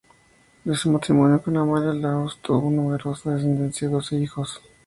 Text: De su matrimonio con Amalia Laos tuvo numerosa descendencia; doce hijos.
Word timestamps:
De 0.65 0.75
su 0.75 0.89
matrimonio 0.91 1.43
con 1.43 1.55
Amalia 1.57 1.93
Laos 1.93 2.39
tuvo 2.41 2.71
numerosa 2.71 3.35
descendencia; 3.35 3.87
doce 3.87 4.15
hijos. 4.15 4.59